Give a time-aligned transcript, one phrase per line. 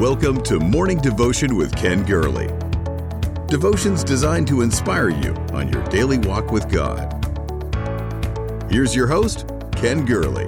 [0.00, 2.46] Welcome to Morning Devotion with Ken Gurley.
[3.48, 7.12] Devotions designed to inspire you on your daily walk with God.
[8.70, 9.46] Here's your host,
[9.76, 10.46] Ken Gurley.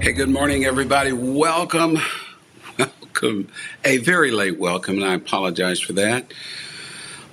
[0.00, 1.12] Hey, good morning, everybody.
[1.12, 1.98] Welcome.
[2.78, 3.46] Welcome.
[3.84, 6.32] A very late welcome, and I apologize for that.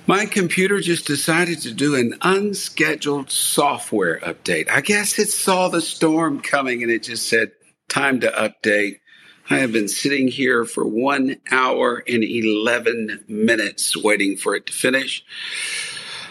[0.06, 4.70] My computer just decided to do an unscheduled software update.
[4.70, 7.50] I guess it saw the storm coming and it just said,
[7.88, 9.00] time to update.
[9.50, 14.72] I have been sitting here for one hour and 11 minutes waiting for it to
[14.74, 15.24] finish.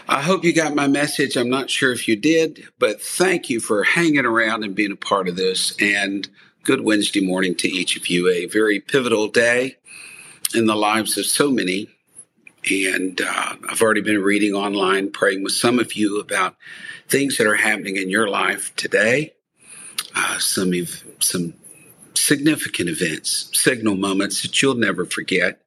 [0.08, 1.36] I hope you got my message.
[1.36, 4.96] I'm not sure if you did, but thank you for hanging around and being a
[4.96, 5.74] part of this.
[5.80, 6.28] And
[6.62, 8.28] good Wednesday morning to each of you.
[8.28, 9.76] A very pivotal day
[10.54, 11.88] in the lives of so many.
[12.70, 16.54] And uh, I've already been reading online, praying with some of you about
[17.08, 19.34] things that are happening in your life today.
[20.14, 20.72] Uh, some
[21.18, 21.54] some
[22.18, 25.60] significant events, signal moments that you'll never forget.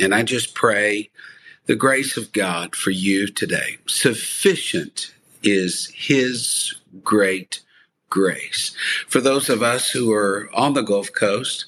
[0.00, 1.10] And I just pray
[1.66, 3.78] the grace of God for you today.
[3.86, 5.12] Sufficient
[5.42, 7.60] is His great
[8.10, 8.74] grace.
[9.08, 11.66] For those of us who are on the Gulf Coast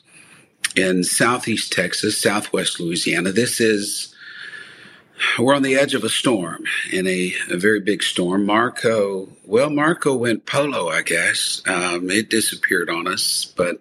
[0.76, 4.14] in Southeast Texas, Southwest Louisiana, this is
[5.38, 8.46] we're on the edge of a storm in a, a, very big storm.
[8.46, 11.60] Marco, well, Marco went polo, I guess.
[11.66, 13.80] Um, it disappeared on us, but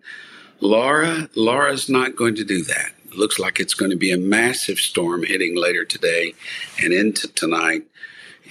[0.60, 2.92] Laura, Laura's not going to do that.
[3.06, 6.34] It looks like it's going to be a massive storm hitting later today
[6.82, 7.84] and into tonight.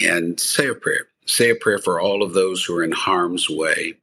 [0.01, 1.09] And say a prayer.
[1.25, 3.95] Say a prayer for all of those who are in harm's way.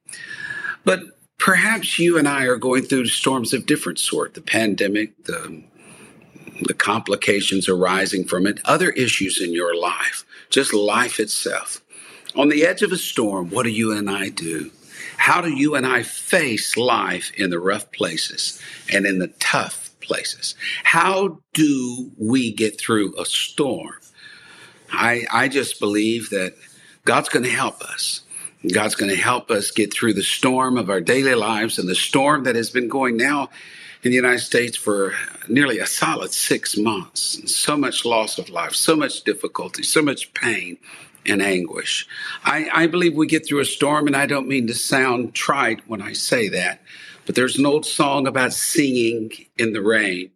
[0.84, 1.02] But
[1.38, 4.34] perhaps you and I are going through storms of different sort.
[4.34, 5.64] The pandemic, the
[6.62, 11.81] the complications arising from it, other issues in your life, just life itself.
[12.36, 14.72] On the edge of a storm, what do you and I do?
[15.24, 19.90] How do you and I face life in the rough places and in the tough
[20.02, 20.54] places?
[20.84, 23.96] How do we get through a storm?
[24.92, 26.56] I, I just believe that
[27.06, 28.20] God's going to help us.
[28.70, 31.96] God's going to help us get through the storm of our daily lives and the
[31.96, 33.50] storm that has been going now
[34.03, 35.14] in the United States for
[35.47, 37.40] nearly a solid six months.
[37.50, 40.80] So much loss of life, so much difficulty, so much pain
[41.25, 42.07] and anguish.
[42.44, 45.88] I, I believe we get through a storm, and I don't mean to sound trite
[45.88, 46.81] when I say that,
[47.25, 50.31] but there's an old song about singing in the rain.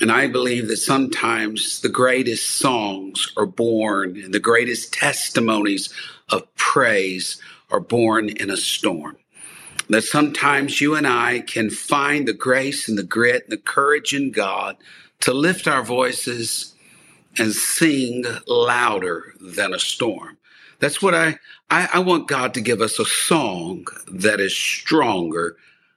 [0.00, 5.92] And I believe that sometimes the greatest songs are born and the greatest testimonies
[6.28, 7.40] of praise
[7.70, 9.16] are born in a storm.
[9.88, 14.14] That sometimes you and I can find the grace and the grit and the courage
[14.14, 14.76] in God
[15.20, 16.74] to lift our voices
[17.36, 20.36] and sing louder than a storm.
[20.80, 21.38] That's what I,
[21.70, 25.56] I, I want God to give us a song that is stronger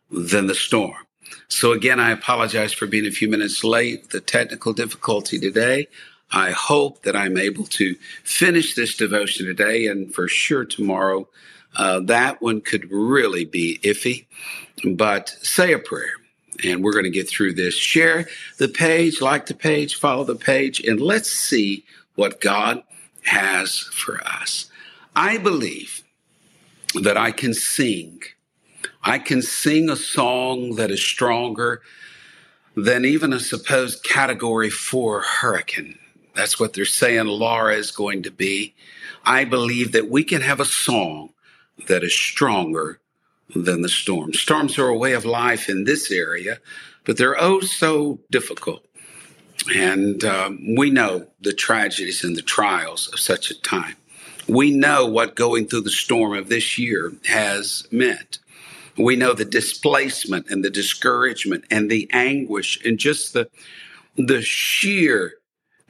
[0.10, 1.06] than the storm.
[1.48, 5.88] So again, I apologize for being a few minutes late, the technical difficulty today.
[6.32, 11.28] I hope that I'm able to finish this devotion today and for sure tomorrow.
[11.76, 14.26] Uh, that one could really be iffy,
[14.96, 16.21] but say a prayer
[16.64, 17.76] and we're going to get through this.
[17.76, 18.28] Share
[18.58, 21.84] the page, like the page, follow the page, and let's see
[22.16, 22.84] what God
[23.24, 24.70] has for us.
[25.16, 26.04] I believe
[27.02, 28.22] that I can sing.
[29.04, 31.82] I can sing a song that is stronger
[32.76, 35.98] than even a supposed category four hurricane.
[36.34, 38.74] That's what they're saying Laura is going to be.
[39.26, 41.34] I believe that we can have a song
[41.88, 43.00] that is stronger
[43.56, 44.34] than the storm.
[44.34, 46.60] Storms are a way of life in this area,
[47.06, 48.86] but they're oh so difficult.
[49.76, 53.96] And um, we know the tragedies and the trials of such a time.
[54.48, 58.40] We know what going through the storm of this year has meant.
[58.98, 63.50] We know the displacement and the discouragement and the anguish and just the,
[64.16, 65.36] the sheer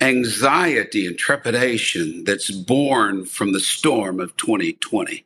[0.01, 5.25] anxiety and trepidation that's born from the storm of 2020.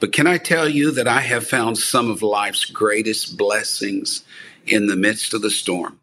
[0.00, 4.24] But can I tell you that I have found some of life's greatest blessings
[4.66, 6.00] in the midst of the storm?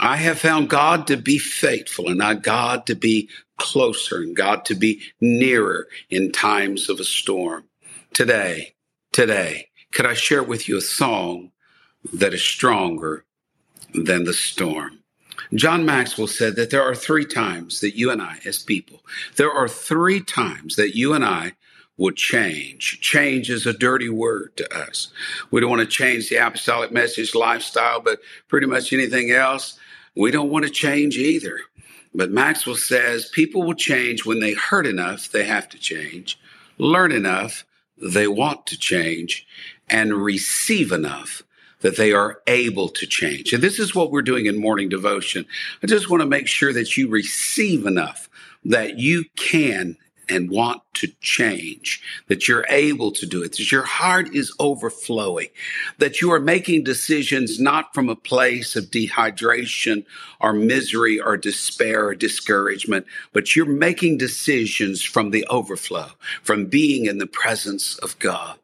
[0.00, 3.28] I have found God to be faithful and not God to be
[3.58, 7.64] closer and God to be nearer in times of a storm.
[8.12, 8.74] Today,
[9.12, 11.50] today, could I share with you a song
[12.12, 13.24] that is stronger
[13.92, 15.00] than the storm?
[15.54, 19.00] John Maxwell said that there are three times that you and I, as people,
[19.36, 21.52] there are three times that you and I
[21.96, 23.00] would change.
[23.00, 25.08] Change is a dirty word to us.
[25.50, 29.78] We don't want to change the apostolic message lifestyle, but pretty much anything else,
[30.14, 31.60] we don't want to change either.
[32.14, 36.38] But Maxwell says people will change when they hurt enough, they have to change,
[36.78, 37.64] learn enough,
[37.96, 39.46] they want to change,
[39.88, 41.42] and receive enough,
[41.80, 43.52] that they are able to change.
[43.52, 45.46] And this is what we're doing in morning devotion.
[45.82, 48.28] I just want to make sure that you receive enough
[48.64, 49.96] that you can
[50.28, 55.48] and want to change, that you're able to do it, that your heart is overflowing,
[55.98, 60.04] that you are making decisions not from a place of dehydration
[60.40, 66.08] or misery or despair or discouragement, but you're making decisions from the overflow,
[66.42, 68.58] from being in the presence of God.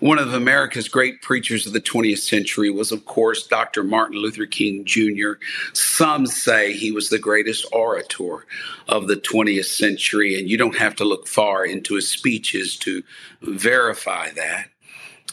[0.00, 3.84] One of America's great preachers of the 20th century was, of course, Dr.
[3.84, 5.32] Martin Luther King Jr.
[5.74, 8.46] Some say he was the greatest orator
[8.88, 13.02] of the 20th century, and you don't have to look far into his speeches to
[13.42, 14.70] verify that.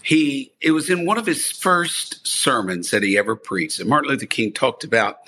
[0.03, 4.11] He, it was in one of his first sermons that he ever preached, and Martin
[4.11, 5.19] Luther King talked about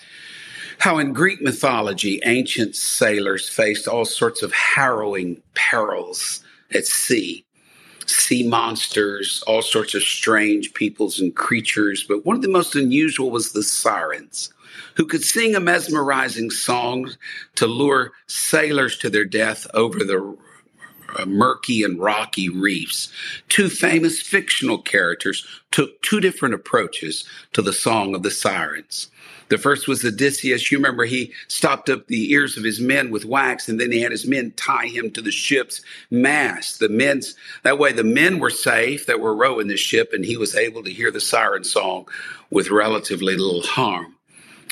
[0.79, 6.43] how in Greek mythology, ancient sailors faced all sorts of harrowing perils
[6.73, 7.45] at sea
[8.09, 12.03] sea monsters, all sorts of strange peoples and creatures.
[12.03, 14.53] But one of the most unusual was the sirens,
[14.95, 17.11] who could sing a mesmerizing song
[17.55, 20.37] to lure sailors to their death over the
[21.17, 23.11] uh, murky and rocky reefs.
[23.47, 29.09] Two famous fictional characters took two different approaches to the song of the sirens.
[29.49, 30.71] The first was Odysseus.
[30.71, 34.01] You remember he stopped up the ears of his men with wax, and then he
[34.01, 35.81] had his men tie him to the ship's
[36.11, 36.79] mast.
[36.79, 40.37] The men's that way the men were safe that were rowing the ship, and he
[40.37, 42.07] was able to hear the siren song
[42.51, 44.15] with relatively little harm.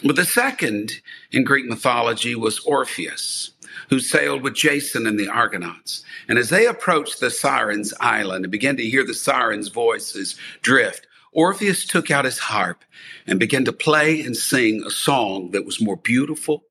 [0.04, 0.92] But the second
[1.32, 3.50] in Greek mythology was Orpheus,
[3.90, 6.04] who sailed with Jason and the Argonauts.
[6.30, 11.07] And as they approached the Sirens' island and began to hear the Sirens' voices drift,
[11.32, 12.84] Orpheus took out his harp
[13.26, 16.64] and began to play and sing a song that was more beautiful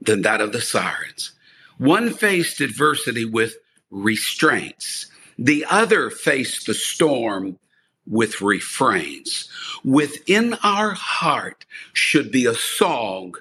[0.00, 1.32] than that of the sirens.
[1.78, 3.56] One faced adversity with
[3.90, 5.06] restraints.
[5.38, 7.58] The other faced the storm
[8.06, 9.48] with refrains.
[9.84, 13.34] Within our heart should be a song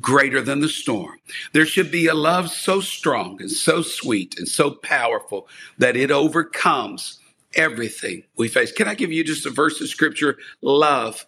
[0.00, 1.18] greater than the storm.
[1.52, 5.48] There should be a love so strong and so sweet and so powerful
[5.78, 7.18] that it overcomes
[7.54, 8.72] everything we face.
[8.72, 10.38] Can I give you just a verse of scripture?
[10.60, 11.26] Love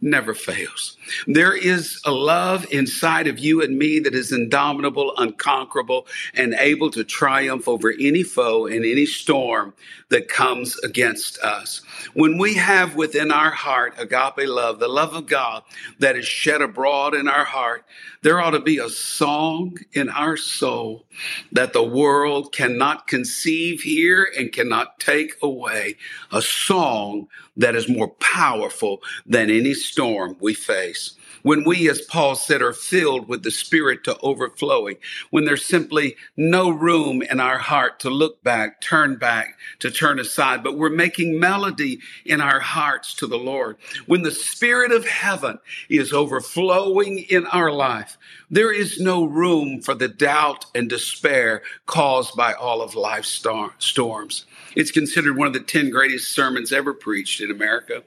[0.00, 0.96] never fails.
[1.26, 6.90] There is a love inside of you and me that is indomitable, unconquerable, and able
[6.90, 9.72] to triumph over any foe and any storm
[10.10, 11.80] that comes against us.
[12.12, 15.62] When we have within our heart agape love, the love of God
[15.98, 17.84] that is shed abroad in our heart,
[18.26, 21.06] there ought to be a song in our soul
[21.52, 25.94] that the world cannot conceive here and cannot take away.
[26.32, 31.14] A song that is more powerful than any storm we face
[31.46, 34.96] when we, as Paul said, are filled with the Spirit to overflowing,
[35.30, 40.18] when there's simply no room in our heart to look back, turn back, to turn
[40.18, 43.76] aside, but we're making melody in our hearts to the Lord.
[44.06, 48.18] When the Spirit of heaven is overflowing in our life,
[48.50, 53.28] there is no room for the doubt and despair caused by all of life's
[53.78, 54.46] storms.
[54.74, 58.02] It's considered one of the 10 greatest sermons ever preached in America.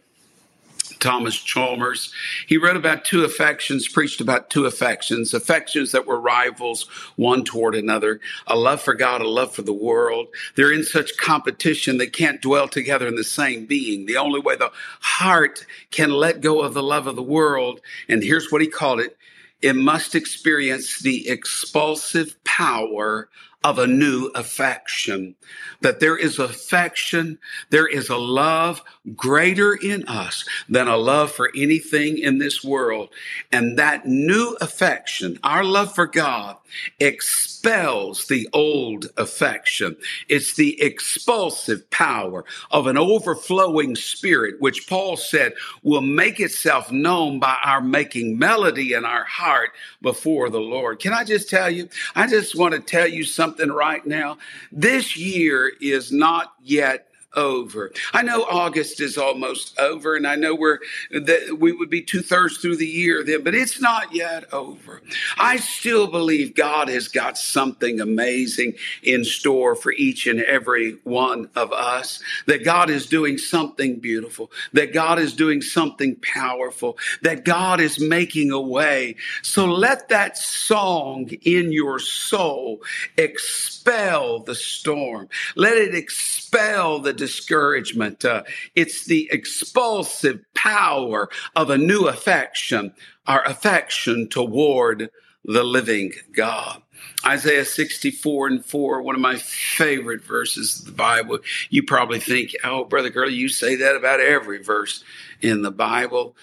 [0.99, 2.11] Thomas Chalmers.
[2.47, 6.83] He wrote about two affections, preached about two affections, affections that were rivals
[7.15, 10.27] one toward another, a love for God, a love for the world.
[10.55, 14.05] They're in such competition they can't dwell together in the same being.
[14.05, 18.23] The only way the heart can let go of the love of the world, and
[18.23, 19.17] here's what he called it,
[19.61, 23.29] it must experience the expulsive power
[23.63, 25.35] of a new affection.
[25.81, 27.39] That there is affection,
[27.69, 28.81] there is a love
[29.15, 33.09] greater in us than a love for anything in this world.
[33.51, 36.57] And that new affection, our love for God,
[36.99, 39.97] expels the old affection.
[40.27, 47.39] It's the expulsive power of an overflowing spirit, which Paul said will make itself known
[47.39, 50.99] by our making melody in our heart before the Lord.
[50.99, 51.89] Can I just tell you?
[52.15, 54.37] I just want to tell you something right now.
[54.71, 57.91] This year is not yet over.
[58.13, 60.79] I know August is almost over, and I know we're
[61.11, 65.01] that we would be two thirds through the year then, but it's not yet over.
[65.37, 71.49] I still believe God has got something amazing in store for each and every one
[71.55, 72.21] of us.
[72.47, 74.51] That God is doing something beautiful.
[74.73, 76.97] That God is doing something powerful.
[77.21, 79.15] That God is making a way.
[79.43, 82.81] So let that song in your soul
[83.17, 85.29] expel the storm.
[85.55, 88.25] Let it expel the discouragement.
[88.25, 88.43] Uh,
[88.75, 92.93] it's the expulsive power of a new affection,
[93.27, 95.11] our affection toward
[95.45, 96.81] the living God.
[97.25, 101.39] Isaiah 64 and 4, one of my favorite verses of the Bible.
[101.69, 105.03] You probably think, oh, Brother Gurley, you say that about every verse
[105.41, 106.35] in the Bible.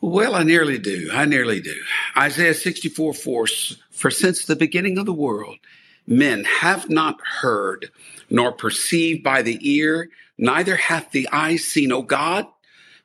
[0.00, 1.10] Well, I nearly do.
[1.12, 1.74] I nearly do.
[2.16, 3.46] Isaiah 64 4,
[3.90, 5.58] for since the beginning of the world,
[6.08, 7.90] men have not heard,
[8.30, 12.46] nor perceived by the ear, neither hath the eye seen, O God,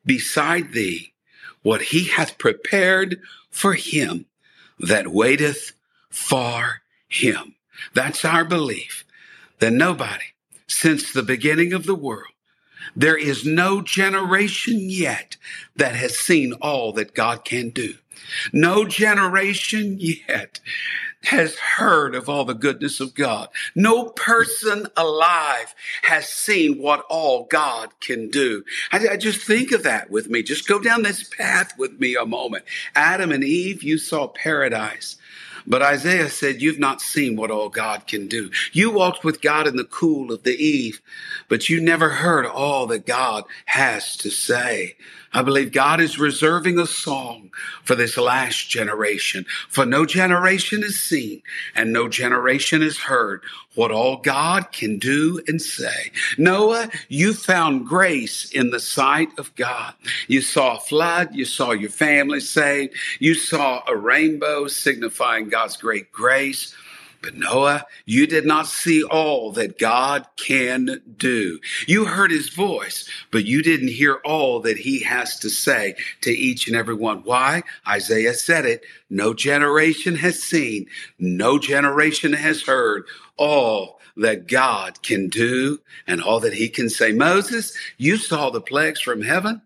[0.06, 1.14] beside thee,
[1.62, 3.20] what he hath prepared
[3.50, 4.26] for him
[4.80, 5.74] that waiteth
[6.10, 7.56] for him.
[7.94, 9.06] That's our belief
[9.60, 10.26] that nobody
[10.68, 12.33] since the beginning of the world,
[12.96, 15.38] there is no generation yet
[15.75, 17.96] that has seen all that God can do.
[18.52, 20.60] No generation yet
[21.24, 23.48] has heard of all the goodness of God.
[23.75, 25.74] No person alive
[26.04, 28.63] has seen what all God can do.
[28.92, 30.44] I, I, just think of that with me.
[30.44, 32.66] Just go down this path with me a moment.
[32.94, 35.16] Adam and Eve, you saw paradise.
[35.65, 38.51] But Isaiah said, You've not seen what all God can do.
[38.72, 41.01] You walked with God in the cool of the eve,
[41.48, 44.96] but you never heard all that God has to say.
[45.34, 47.50] I believe God is reserving a song
[47.84, 51.41] for this last generation, for no generation is seen
[51.75, 53.43] and no generation is heard
[53.75, 56.12] what all God can do and say.
[56.38, 59.94] Noah, you found grace in the sight of God.
[60.27, 61.30] You saw a flood.
[61.34, 62.94] You saw your family saved.
[63.20, 66.75] You saw a rainbow signifying God's great grace.
[67.24, 71.58] But Noah, you did not see all that God can do.
[71.88, 76.32] You heard his voice, but you didn't hear all that he has to say to
[76.32, 77.20] each and every one.
[77.24, 77.63] Why?
[77.88, 78.84] Isaiah said it.
[79.10, 80.88] No generation has seen,
[81.18, 83.06] no generation has heard
[83.38, 87.13] all that God can do and all that he can say.
[87.13, 89.62] Moses, you saw the plagues from heaven.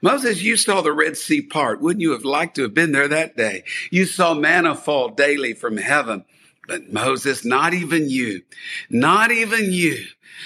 [0.00, 1.82] Moses, you saw the Red Sea part.
[1.82, 3.64] Wouldn't you have liked to have been there that day?
[3.90, 6.24] You saw manna fall daily from heaven.
[6.68, 8.42] But Moses, not even you,
[8.90, 10.04] not even you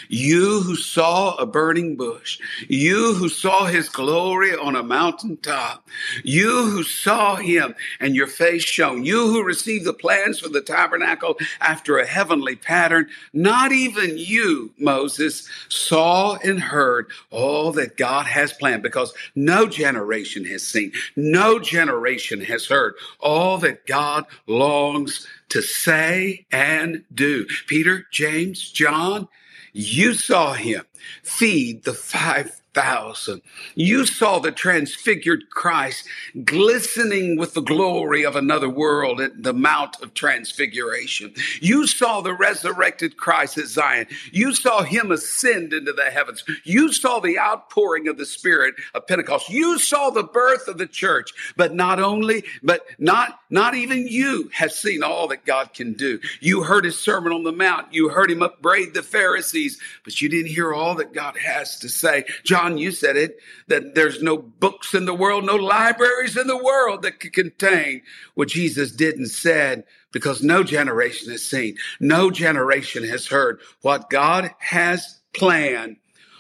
[0.09, 2.39] you who saw a burning bush,
[2.69, 5.89] you who saw his glory on a mountaintop,
[6.23, 10.61] you who saw him and your face shone, you who received the plans for the
[10.61, 18.27] tabernacle after a heavenly pattern, not even you, Moses, saw and heard all that God
[18.27, 25.27] has planned because no generation has seen, no generation has heard all that God longs
[25.49, 27.47] to say and do.
[27.67, 29.29] Peter, James, John,
[29.77, 30.85] you saw him
[31.23, 33.43] feed the 5,000.
[33.75, 36.09] You saw the transfigured Christ
[36.45, 41.35] glistening with the glory of another world at the Mount of Transfiguration.
[41.61, 44.07] You saw the resurrected Christ at Zion.
[44.33, 46.43] You saw him ascend into the heavens.
[46.65, 49.51] You saw the outpouring of the Spirit of Pentecost.
[49.51, 51.33] You saw the birth of the church.
[51.55, 56.21] But not only, but not, not even you have seen all that God can do.
[56.41, 57.93] You heard his sermon on the Mount.
[57.93, 61.89] You heard him upbraid the Pharisees, but you didn't hear all that God has to
[61.89, 62.25] say.
[62.45, 63.39] John, you said it,
[63.69, 68.03] that there's no books in the world, no libraries in the world that could contain
[68.35, 74.11] what Jesus did and said because no generation has seen, no generation has heard what
[74.11, 75.97] God has planned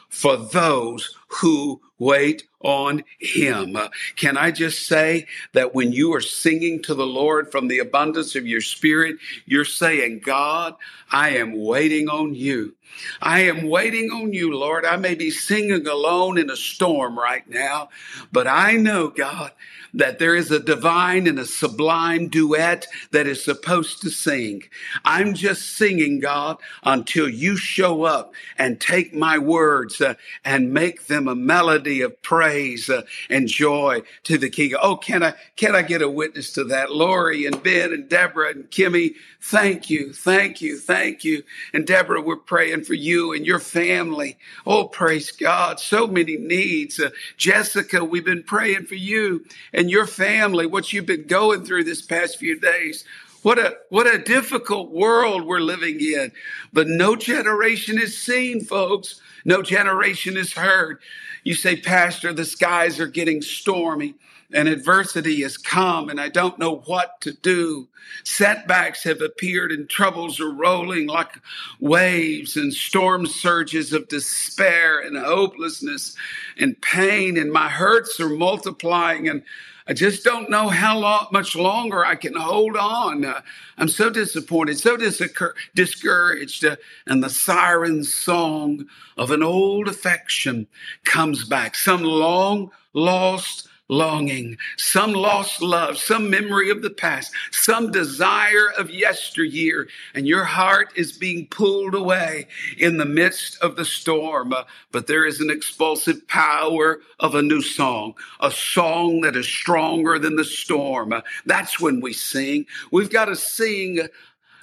[0.08, 3.76] for those who wait on him.
[4.16, 8.34] Can I just say that when you are singing to the Lord from the abundance
[8.34, 9.16] of your spirit,
[9.46, 10.74] you're saying, God,
[11.10, 12.74] I am waiting on you.
[13.20, 14.84] I am waiting on you, Lord.
[14.84, 17.88] I may be singing alone in a storm right now,
[18.32, 19.52] but I know, God,
[19.96, 24.62] that there is a divine and a sublime duet that is supposed to sing.
[25.04, 30.14] I'm just singing, God, until you show up and take my words uh,
[30.44, 34.74] and make them a melody of praise uh, and joy to the King.
[34.80, 36.92] Oh, can I, can I get a witness to that?
[36.92, 41.42] Lori and Ben and Deborah and Kimmy, thank you, thank you, thank you.
[41.72, 44.36] And Deborah, we're praying for you and your family.
[44.66, 45.80] Oh, praise God.
[45.80, 47.00] So many needs.
[47.00, 51.84] Uh, Jessica, we've been praying for you and your family, what you've been going through
[51.84, 53.04] this past few days.
[53.42, 56.32] What a, what a difficult world we're living in.
[56.72, 59.20] But no generation is seen, folks.
[59.46, 60.98] No generation is heard.
[61.44, 64.16] You say, Pastor, the skies are getting stormy
[64.52, 67.86] and adversity has come and I don't know what to do.
[68.24, 71.38] Setbacks have appeared and troubles are rolling like
[71.78, 76.16] waves and storm surges of despair and hopelessness
[76.58, 79.44] and pain and my hurts are multiplying and
[79.88, 83.24] I just don't know how long, much longer I can hold on.
[83.24, 83.40] Uh,
[83.78, 86.64] I'm so disappointed, so discouraged.
[86.64, 86.76] Uh,
[87.06, 90.66] and the siren song of an old affection
[91.04, 91.76] comes back.
[91.76, 98.90] Some long lost longing, some lost love, some memory of the past, some desire of
[98.90, 104.52] yesteryear, and your heart is being pulled away in the midst of the storm.
[104.52, 109.46] Uh, but there is an expulsive power of a new song, a song that is
[109.46, 111.12] stronger than the storm.
[111.12, 112.66] Uh, that's when we sing.
[112.90, 114.08] We've got to sing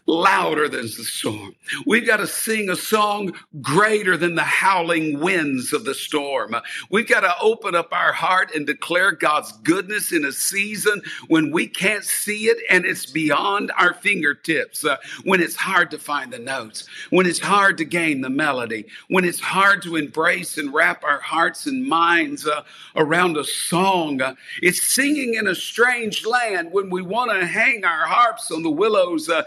[0.05, 1.55] louder than the storm.
[1.85, 6.55] We've got to sing a song greater than the howling winds of the storm.
[6.89, 11.51] We've got to open up our heart and declare God's goodness in a season when
[11.51, 16.33] we can't see it and it's beyond our fingertips, uh, when it's hard to find
[16.33, 20.73] the notes, when it's hard to gain the melody, when it's hard to embrace and
[20.73, 22.63] wrap our hearts and minds uh,
[22.97, 24.21] around a song.
[24.21, 28.63] Uh, it's singing in a strange land when we want to hang our harps on
[28.63, 29.43] the willows uh,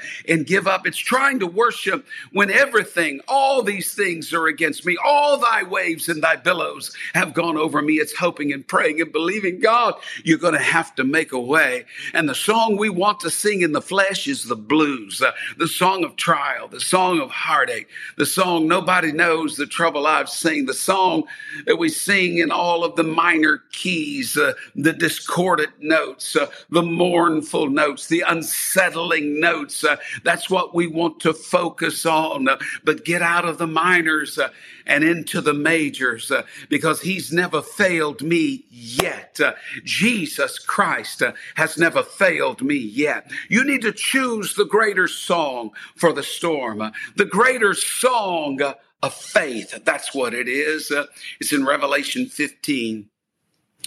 [0.47, 0.87] give up.
[0.87, 4.97] It's trying to worship when everything, all these things are against me.
[5.05, 7.95] All thy waves and thy billows have gone over me.
[7.95, 11.85] It's hoping and praying and believing God, you're going to have to make a way.
[12.15, 15.69] And the song we want to sing in the flesh is the blues, uh, the
[15.69, 20.67] song of trial, the song of heartache, the song nobody knows the trouble I've seen,
[20.67, 21.25] the song
[21.67, 26.83] that we sing in all of the minor keys, uh, the discordant notes, uh, the
[26.83, 29.85] mournful notes, the unsettling notes.
[29.85, 32.47] Uh, that that's what we want to focus on.
[32.85, 34.51] But get out of the minors uh,
[34.87, 39.41] and into the majors uh, because he's never failed me yet.
[39.41, 41.23] Uh, Jesus Christ
[41.55, 43.31] has never failed me yet.
[43.49, 48.61] You need to choose the greater song for the storm, the greater song
[49.03, 49.87] of faith.
[49.87, 50.93] That's what it is.
[51.41, 53.09] it's in Revelation 15.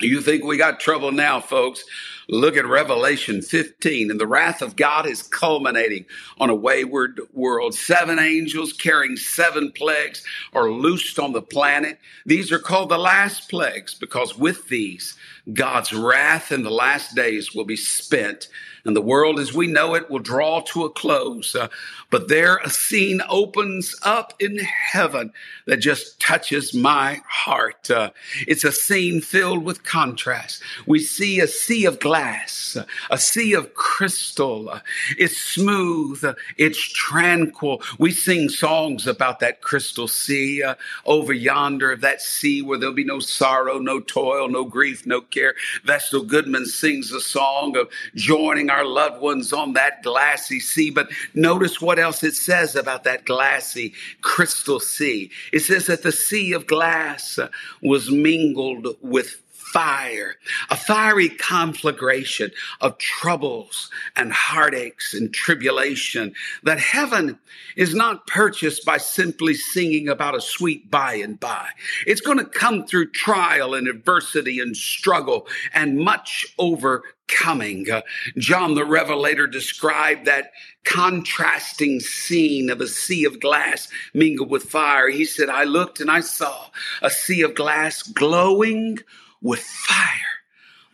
[0.01, 1.83] You think we got trouble now, folks?
[2.29, 6.05] Look at Revelation 15, and the wrath of God is culminating
[6.39, 7.73] on a wayward world.
[7.73, 11.99] Seven angels carrying seven plagues are loosed on the planet.
[12.25, 15.17] These are called the last plagues because with these,
[15.53, 18.49] God's wrath in the last days will be spent
[18.85, 21.55] and the world as we know it will draw to a close.
[21.55, 21.67] Uh,
[22.09, 25.31] but there a scene opens up in heaven
[25.67, 27.91] that just touches my heart.
[27.91, 28.09] Uh,
[28.47, 30.63] it's a scene filled with contrast.
[30.87, 32.77] We see a sea of glass,
[33.11, 34.69] a sea of crystal.
[34.69, 34.79] Uh,
[35.17, 36.23] it's smooth.
[36.23, 37.81] Uh, it's tranquil.
[37.99, 42.95] We sing songs about that crystal sea uh, over yonder of that sea where there'll
[42.95, 45.38] be no sorrow, no toil, no grief, no care.
[45.83, 50.89] Vestal Goodman sings a song of joining our loved ones on that glassy sea.
[50.89, 55.31] But notice what else it says about that glassy crystal sea.
[55.51, 57.39] It says that the sea of glass
[57.81, 60.35] was mingled with fire,
[60.69, 62.51] a fiery conflagration
[62.81, 67.37] of troubles and heartaches and tribulation, that heaven
[67.75, 71.67] is not purchased by simply singing about a sweet by and by.
[72.07, 77.89] It's going to come through trial and adversity and struggle and much overcoming.
[77.89, 78.01] Uh,
[78.37, 80.51] John the Revelator described that
[80.83, 85.09] contrasting scene of a sea of glass mingled with fire.
[85.09, 86.67] He said, I looked and I saw
[87.01, 88.99] a sea of glass glowing
[89.41, 90.09] with fire.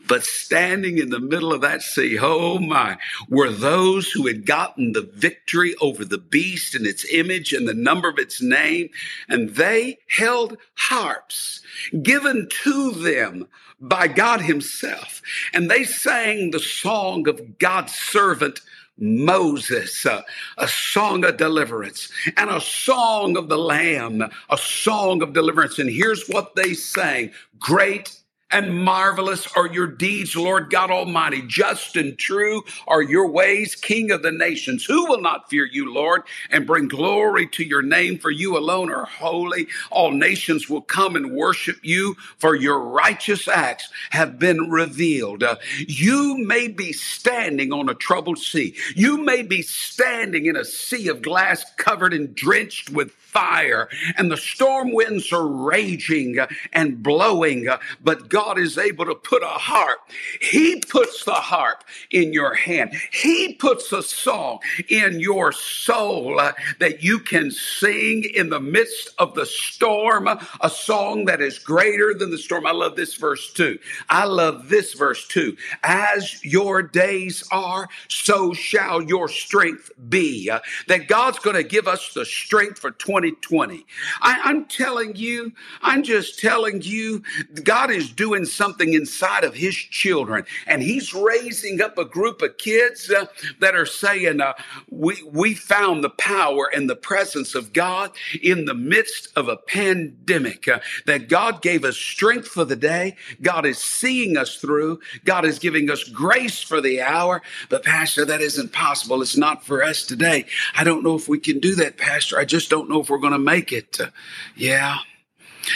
[0.08, 4.92] But standing in the middle of that sea, oh my, were those who had gotten
[4.92, 8.90] the victory over the beast and its image and the number of its name.
[9.28, 11.62] And they held harps
[12.04, 13.48] given to them
[13.80, 15.22] by God himself.
[15.54, 18.62] And they sang the song of God's servant
[18.98, 20.22] Moses, uh,
[20.58, 25.80] a song of deliverance, and a song of the Lamb, a song of deliverance.
[25.80, 28.18] And here's what they sang Great
[28.56, 31.42] and marvelous are your deeds, Lord God Almighty.
[31.46, 34.86] Just and true are your ways, King of the nations.
[34.86, 38.18] Who will not fear you, Lord, and bring glory to your name?
[38.18, 39.68] For you alone are holy.
[39.92, 45.44] All nations will come and worship you, for your righteous acts have been revealed.
[45.44, 48.74] Uh, you may be standing on a troubled sea.
[48.96, 54.32] You may be standing in a sea of glass covered and drenched with fire, and
[54.32, 56.38] the storm winds are raging
[56.72, 57.68] and blowing,
[58.02, 60.00] but God is able to put a harp.
[60.42, 62.94] He puts the harp in your hand.
[63.12, 69.10] He puts a song in your soul uh, that you can sing in the midst
[69.18, 72.66] of the storm, a song that is greater than the storm.
[72.66, 73.80] I love this verse too.
[74.10, 75.58] I love this verse too.
[75.84, 80.50] As your days are, so shall your strength be.
[80.50, 83.86] Uh, that God's going to give us the strength for 2020.
[84.22, 87.24] I, I'm telling you, I'm just telling you,
[87.64, 90.46] God is doing doing something inside of his children.
[90.68, 93.28] And he's raising up a group of kids uh,
[93.60, 94.54] that are saying, uh,
[94.90, 99.56] we, we found the power and the presence of God in the midst of a
[99.56, 103.16] pandemic, uh, that God gave us strength for the day.
[103.42, 105.00] God is seeing us through.
[105.24, 107.42] God is giving us grace for the hour.
[107.70, 109.22] But Pastor, that isn't possible.
[109.22, 110.46] It's not for us today.
[110.76, 112.38] I don't know if we can do that, Pastor.
[112.38, 114.00] I just don't know if we're going to make it.
[114.00, 114.10] Uh,
[114.56, 114.98] yeah.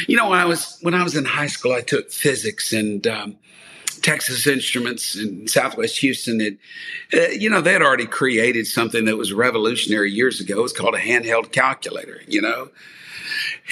[0.08, 3.06] You know, when I was when I was in high school, I took physics and
[3.08, 3.38] um,
[4.02, 6.42] Texas Instruments in Southwest Houston.
[6.42, 6.58] It,
[7.14, 10.60] uh, you know, they had already created something that was revolutionary years ago.
[10.60, 12.22] It was called a handheld calculator.
[12.28, 12.70] You know,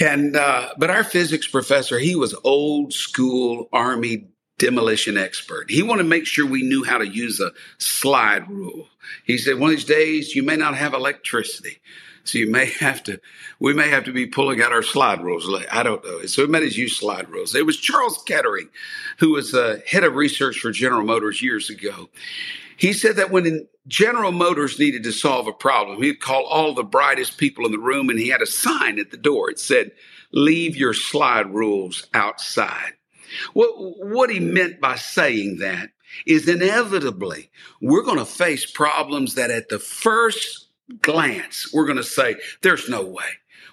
[0.00, 4.28] and uh, but our physics professor, he was old school Army
[4.58, 5.70] demolition expert.
[5.70, 8.88] He wanted to make sure we knew how to use a slide rule.
[9.24, 11.78] He said, one of these days you may not have electricity.
[12.24, 13.20] So you may have to,
[13.58, 15.48] we may have to be pulling out our slide rules.
[15.70, 16.26] I don't know.
[16.26, 17.54] So we made us use slide rules.
[17.54, 18.68] It was Charles Kettering,
[19.18, 22.08] who was the head of research for General Motors years ago.
[22.76, 26.84] He said that when General Motors needed to solve a problem, he'd call all the
[26.84, 29.50] brightest people in the room and he had a sign at the door.
[29.50, 29.90] It said,
[30.30, 32.92] leave your slide rules outside.
[33.52, 35.90] What he meant by saying that
[36.26, 37.50] is inevitably
[37.80, 40.67] we're going to face problems that at the first
[41.02, 43.24] glance, we're going to say, there's no way.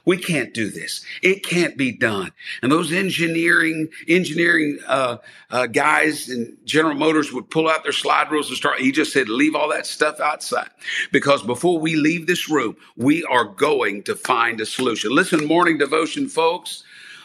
[0.06, 1.04] We can't do this.
[1.24, 2.32] It can't be done.
[2.62, 5.18] And those engineering, engineering, uh,
[5.50, 8.80] uh, guys in General Motors would pull out their slide rules and start.
[8.80, 10.70] He just said, leave all that stuff outside
[11.12, 15.12] because before we leave this room, we are going to find a solution.
[15.12, 16.84] Listen, morning devotion, folks,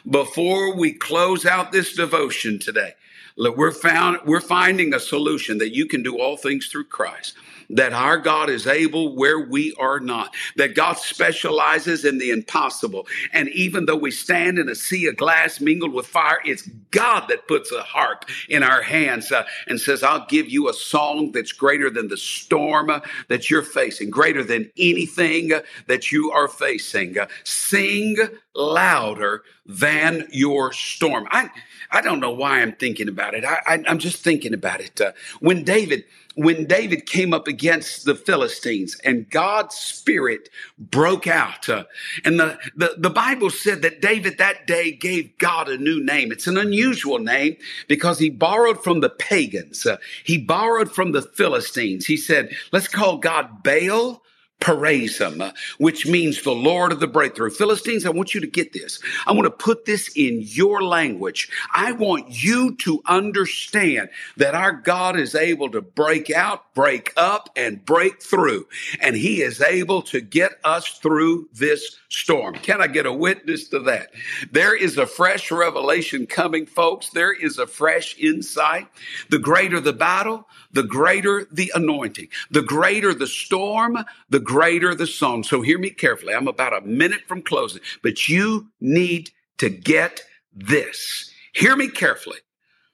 [0.09, 2.95] before we close out this devotion today,
[3.37, 7.35] we're found, we're finding a solution that you can do all things through Christ
[7.71, 13.07] that our God is able where we are not, that God specializes in the impossible.
[13.33, 17.27] And even though we stand in a sea of glass mingled with fire, it's God
[17.29, 21.33] that puts a harp in our hands uh, and says, I'll give you a song
[21.33, 26.31] that's greater than the storm uh, that you're facing, greater than anything uh, that you
[26.33, 27.19] are facing.
[27.19, 28.17] Uh, sing
[28.55, 31.27] louder than your storm.
[31.31, 31.51] I,
[31.91, 33.45] I don't know why I'm thinking about it.
[33.45, 35.01] I, I, am just thinking about it.
[35.01, 36.05] Uh, when David,
[36.37, 41.69] when David came up against the Philistines and God's spirit broke out.
[41.69, 41.85] Uh,
[42.25, 46.31] and the, the, the Bible said that David that day gave God a new name.
[46.31, 47.57] It's an unusual name
[47.89, 49.85] because he borrowed from the pagans.
[49.85, 52.07] Uh, he borrowed from the Philistines.
[52.07, 54.23] He said, let's call God Baal
[54.61, 57.51] Perazim, which means the Lord of the breakthrough.
[57.51, 59.01] Philistines, I want you to get this.
[59.27, 61.49] I want to put this in your language.
[61.75, 67.51] I want you to understand that our God is able to break out, break up,
[67.57, 68.67] and break through.
[69.01, 72.55] And he is able to get us through this storm.
[72.55, 74.11] Can I get a witness to that?
[74.51, 77.11] There is a fresh revelation coming, folks.
[77.11, 78.89] There is a fresh insight.
[79.31, 82.29] The greater the battle, the greater the anointing.
[82.51, 85.45] The greater the storm, the greater the song.
[85.45, 86.35] So hear me carefully.
[86.35, 91.31] I'm about a minute from closing, but you need to get this.
[91.53, 92.39] Hear me carefully.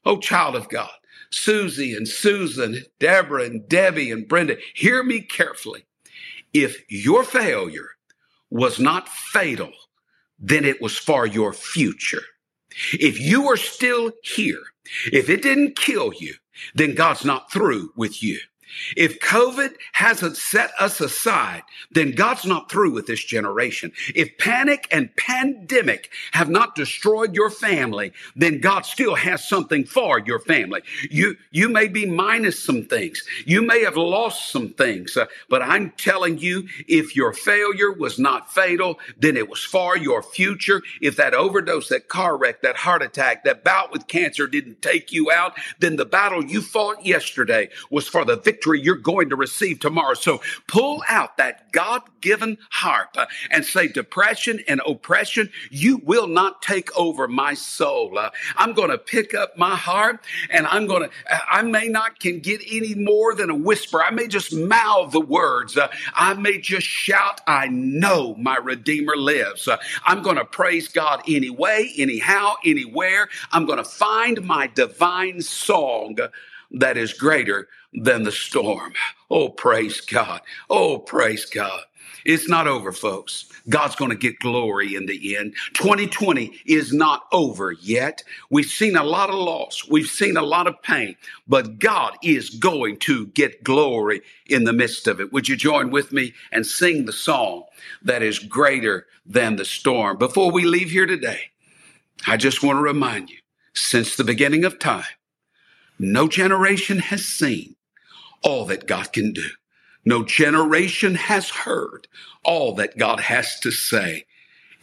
[0.04, 0.90] Oh, child of God,
[1.30, 5.86] Susie and Susan, Deborah and Debbie and Brenda, hear me carefully.
[6.52, 7.88] If your failure
[8.50, 9.72] was not fatal,
[10.38, 12.22] then it was for your future.
[12.92, 14.62] If you are still here,
[15.10, 16.34] if it didn't kill you,
[16.74, 18.38] then God's not through with you.
[18.96, 23.92] If COVID hasn't set us aside, then God's not through with this generation.
[24.14, 30.18] If panic and pandemic have not destroyed your family, then God still has something for
[30.18, 30.82] your family.
[31.10, 33.22] You, you may be minus some things.
[33.44, 38.18] You may have lost some things, uh, but I'm telling you, if your failure was
[38.18, 40.82] not fatal, then it was for your future.
[41.00, 45.12] If that overdose, that car wreck, that heart attack, that bout with cancer didn't take
[45.12, 49.28] you out, then the battle you fought yesterday was for the victory victory you're going
[49.28, 50.14] to receive tomorrow.
[50.14, 56.26] So pull out that God given harp uh, and say, depression and oppression, you will
[56.26, 58.18] not take over my soul.
[58.18, 61.10] Uh, I'm going to pick up my harp and I'm going to,
[61.50, 64.02] I may not can get any more than a whisper.
[64.02, 65.76] I may just mouth the words.
[65.76, 69.68] Uh, I may just shout, I know my Redeemer lives.
[70.04, 73.28] I'm going to praise God anyway, anyhow, anywhere.
[73.52, 76.16] I'm going to find my divine song
[76.70, 78.92] that is greater than the storm.
[79.30, 80.42] Oh, praise God.
[80.70, 81.82] Oh, praise God.
[82.24, 83.46] It's not over, folks.
[83.68, 85.54] God's going to get glory in the end.
[85.74, 88.22] 2020 is not over yet.
[88.50, 89.88] We've seen a lot of loss.
[89.88, 94.72] We've seen a lot of pain, but God is going to get glory in the
[94.72, 95.32] midst of it.
[95.32, 97.64] Would you join with me and sing the song
[98.02, 100.16] that is greater than the storm?
[100.18, 101.50] Before we leave here today,
[102.26, 103.38] I just want to remind you
[103.72, 105.04] since the beginning of time,
[105.98, 107.75] no generation has seen
[108.46, 109.48] all that God can do.
[110.04, 112.06] No generation has heard
[112.44, 114.24] all that God has to say.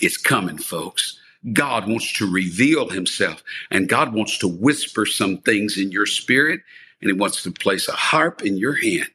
[0.01, 1.17] It's coming, folks.
[1.53, 6.59] God wants to reveal himself and God wants to whisper some things in your spirit
[7.01, 9.07] and he wants to place a harp in your hand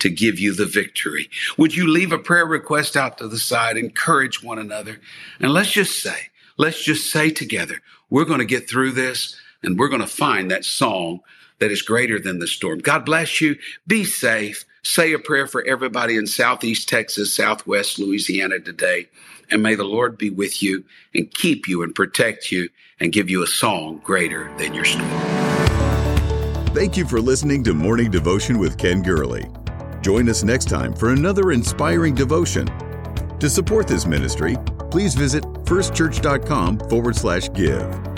[0.00, 1.30] to give you the victory.
[1.56, 5.00] Would you leave a prayer request out to the side, encourage one another,
[5.40, 9.78] and let's just say, let's just say together, we're going to get through this and
[9.78, 11.20] we're going to find that song
[11.58, 12.78] that is greater than the storm.
[12.78, 13.56] God bless you.
[13.86, 14.64] Be safe.
[14.82, 19.08] Say a prayer for everybody in Southeast Texas, Southwest Louisiana today.
[19.50, 22.68] And may the Lord be with you and keep you and protect you
[23.00, 25.08] and give you a song greater than your storm.
[26.74, 29.46] Thank you for listening to Morning Devotion with Ken Gurley.
[30.02, 32.68] Join us next time for another inspiring devotion.
[33.38, 34.56] To support this ministry,
[34.90, 38.13] please visit firstchurch.com forward slash give.